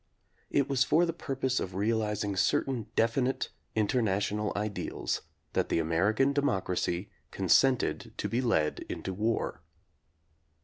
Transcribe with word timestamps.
It 0.49 0.67
was 0.67 0.83
for 0.83 1.05
the 1.05 1.13
purpose 1.13 1.59
of 1.59 1.75
realizing 1.75 2.35
certain 2.35 2.87
definite 2.95 3.49
international 3.75 4.51
ideals 4.55 5.21
that 5.53 5.69
the 5.69 5.77
American 5.77 6.33
democracy 6.33 7.11
consented 7.29 8.11
to 8.17 8.27
be 8.27 8.41
led 8.41 8.79
into 8.89 9.13
war. 9.13 9.61